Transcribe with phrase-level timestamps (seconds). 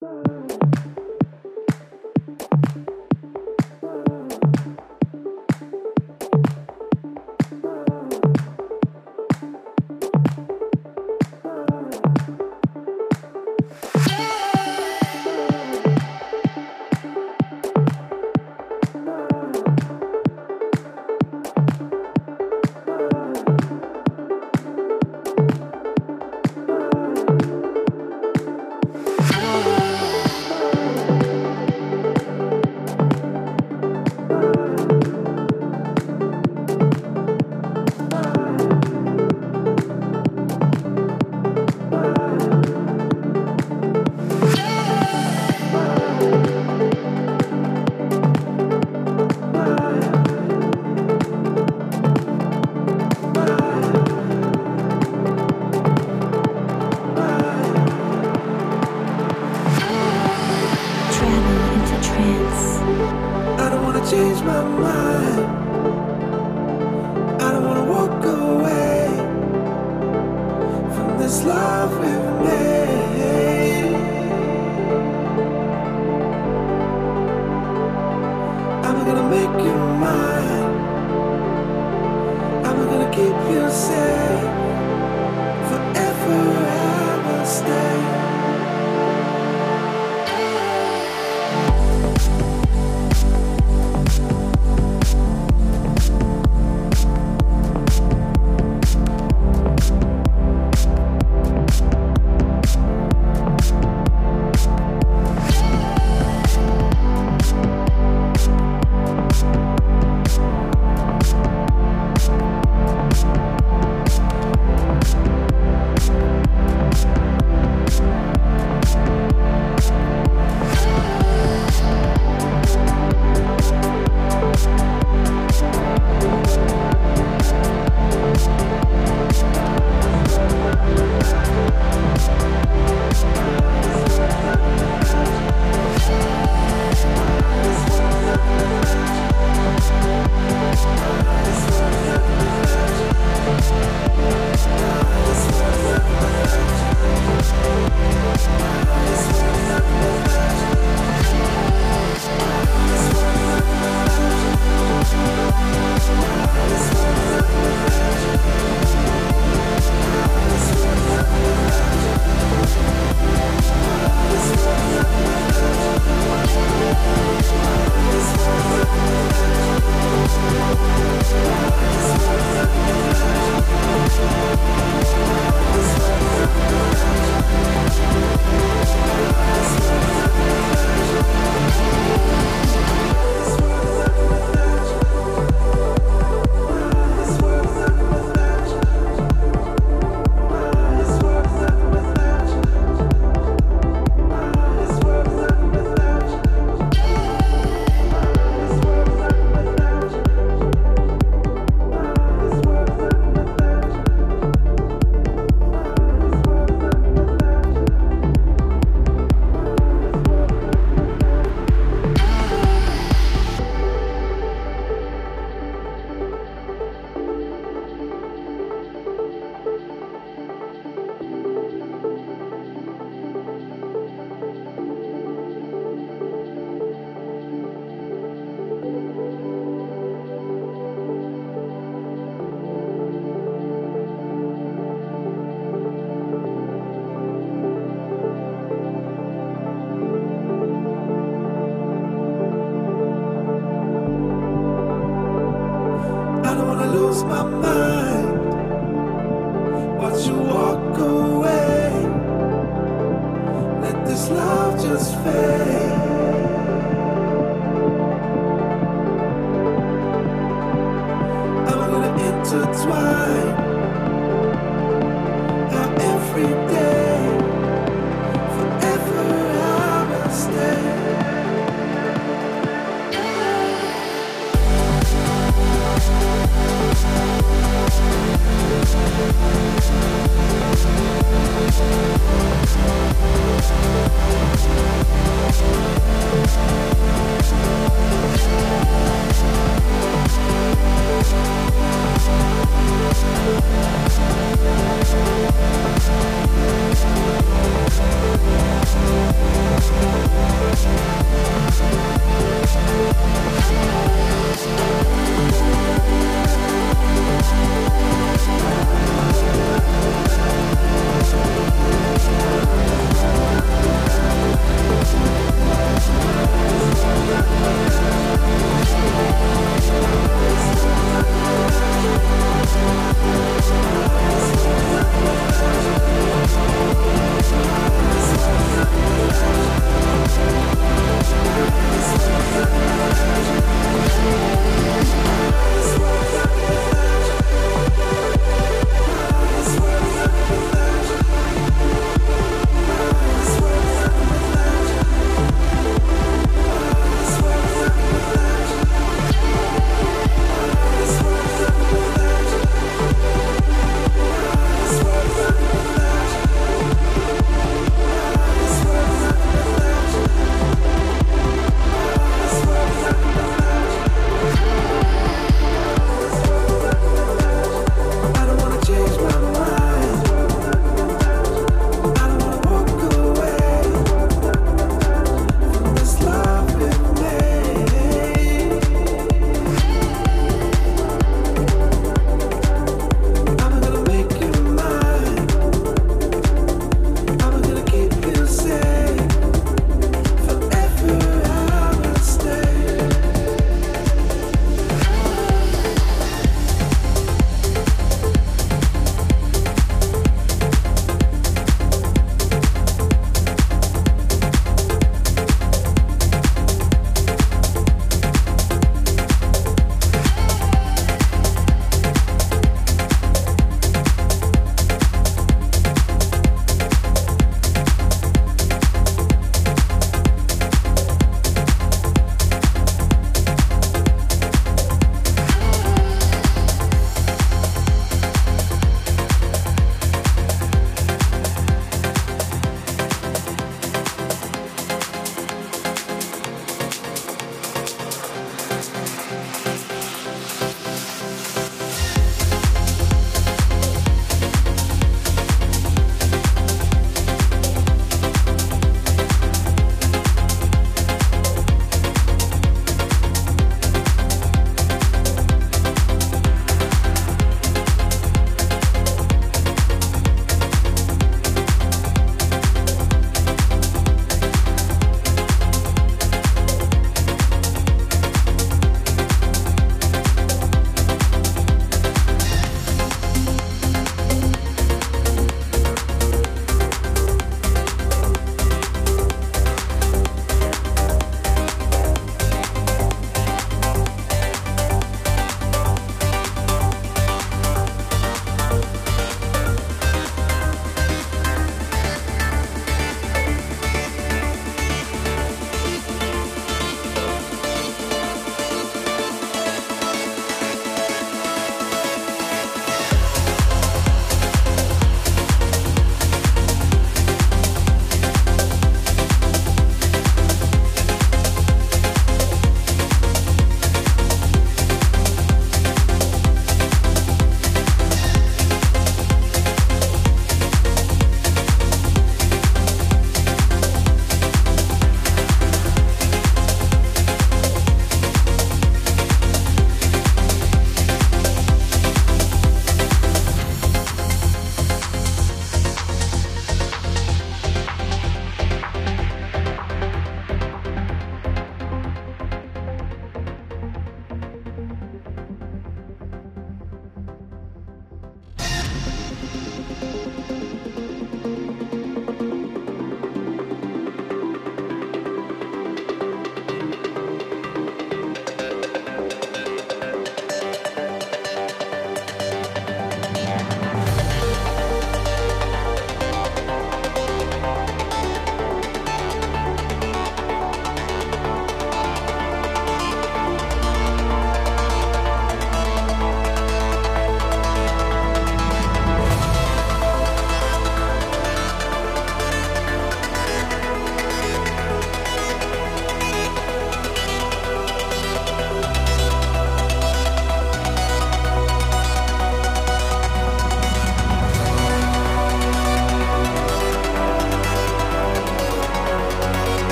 [0.00, 0.37] Bye.